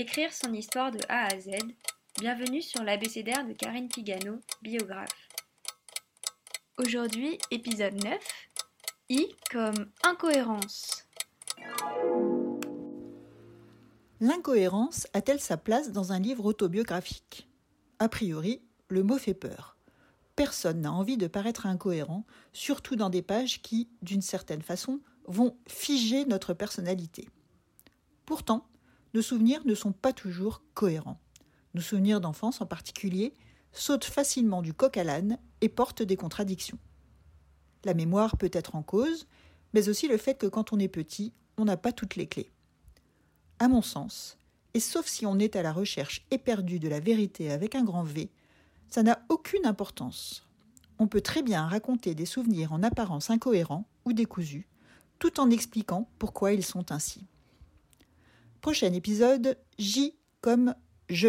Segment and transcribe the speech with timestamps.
[0.00, 1.50] Écrire son histoire de A à Z.
[2.18, 5.28] Bienvenue sur l'abécédaire de Karine Pigano, biographe.
[6.78, 8.18] Aujourd'hui, épisode 9.
[9.10, 11.06] I comme incohérence.
[14.20, 17.46] L'incohérence a-t-elle sa place dans un livre autobiographique?
[17.98, 19.76] A priori, le mot fait peur.
[20.34, 22.24] Personne n'a envie de paraître incohérent,
[22.54, 27.28] surtout dans des pages qui, d'une certaine façon, vont figer notre personnalité.
[28.24, 28.64] Pourtant,
[29.14, 31.20] nos souvenirs ne sont pas toujours cohérents.
[31.74, 33.34] Nos souvenirs d'enfance en particulier
[33.72, 36.78] sautent facilement du coq à l'âne et portent des contradictions.
[37.84, 39.26] La mémoire peut être en cause,
[39.72, 42.50] mais aussi le fait que quand on est petit, on n'a pas toutes les clés.
[43.58, 44.36] À mon sens,
[44.74, 48.04] et sauf si on est à la recherche éperdue de la vérité avec un grand
[48.04, 48.30] V,
[48.88, 50.46] ça n'a aucune importance.
[50.98, 54.68] On peut très bien raconter des souvenirs en apparence incohérents ou décousus,
[55.18, 57.26] tout en expliquant pourquoi ils sont ainsi.
[58.60, 60.74] Prochain épisode, J comme
[61.08, 61.28] je.